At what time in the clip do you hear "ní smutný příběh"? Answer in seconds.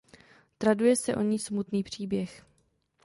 1.21-2.45